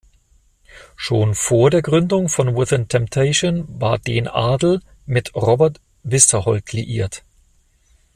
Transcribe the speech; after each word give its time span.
Schon 0.95 1.35
vor 1.35 1.69
der 1.69 1.83
Gründung 1.83 2.27
von 2.27 2.55
Within 2.57 2.87
Temptation 2.87 3.79
war 3.79 3.99
den 3.99 4.27
Adel 4.27 4.79
mit 5.05 5.35
Robert 5.35 5.79
Westerholt 6.01 6.73
liiert. 6.73 7.23